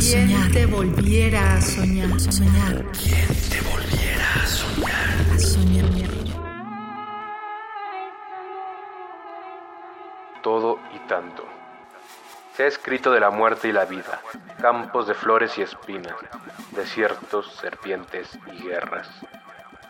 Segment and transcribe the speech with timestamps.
[0.00, 0.50] a soñar?
[0.50, 2.20] te volviera a soñar?
[2.20, 2.86] Soñar.
[2.92, 5.34] ¿Quién te volviera a soñar?
[5.34, 5.84] A soñar.
[10.42, 11.44] Todo y tanto.
[12.56, 14.22] Se ha escrito de la muerte y la vida,
[14.62, 16.16] campos de flores y espinas,
[16.70, 19.06] desiertos, serpientes y guerras.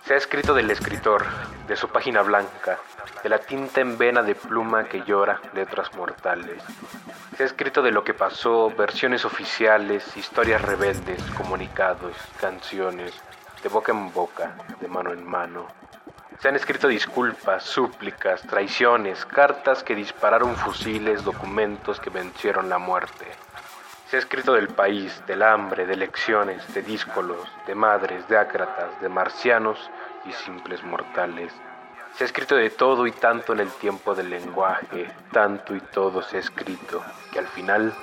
[0.04, 1.24] Se ha escrito del escritor,
[1.68, 2.78] de su página blanca,
[3.22, 6.62] de la tinta en vena de pluma que llora letras mortales.
[7.36, 13.12] Se ha escrito de lo que pasó, versiones oficiales, historias rebeldes, comunicados, canciones,
[13.62, 15.66] de boca en boca, de mano en mano.
[16.40, 23.26] Se han escrito disculpas, súplicas, traiciones, cartas que dispararon fusiles, documentos que vencieron la muerte.
[24.10, 29.00] Se ha escrito del país, del hambre, de elecciones, de díscolos, de madres, de ácratas,
[29.00, 29.78] de marcianos
[30.24, 31.52] y simples mortales.
[32.16, 36.22] Se ha escrito de todo y tanto en el tiempo del lenguaje, tanto y todo
[36.22, 37.00] se ha escrito,
[37.32, 37.94] que al final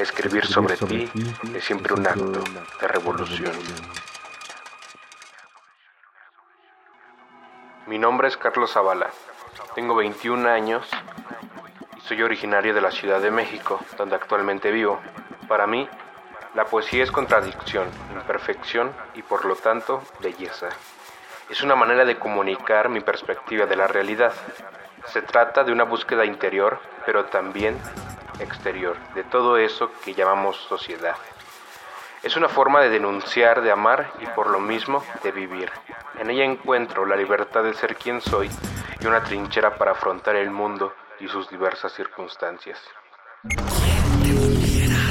[0.00, 1.08] escribir sobre ti
[1.54, 2.42] es siempre un acto
[2.80, 3.52] de revolución.
[7.86, 9.10] Mi nombre es Carlos Zavala,
[9.76, 10.88] tengo 21 años
[11.96, 15.00] y soy originario de la Ciudad de México, donde actualmente vivo.
[15.48, 15.88] Para mí,
[16.54, 20.68] la poesía es contradicción, imperfección y por lo tanto belleza.
[21.48, 24.32] Es una manera de comunicar mi perspectiva de la realidad.
[25.06, 27.78] Se trata de una búsqueda interior, pero también
[28.38, 31.16] exterior, de todo eso que llamamos sociedad.
[32.22, 35.70] Es una forma de denunciar, de amar y por lo mismo de vivir.
[36.18, 38.48] En ella encuentro la libertad de ser quien soy
[39.00, 42.78] y una trinchera para afrontar el mundo y sus diversas circunstancias.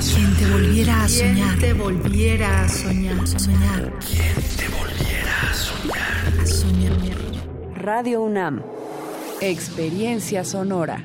[0.01, 1.59] ¿Quién te volviera a soñar?
[1.59, 3.27] te volviera a soñar?
[3.27, 3.93] Soñar.
[3.99, 6.41] ¿Quién te volviera a soñar?
[6.41, 6.97] A soñar.
[7.75, 8.63] Radio UNAM.
[9.41, 11.03] Experiencia sonora.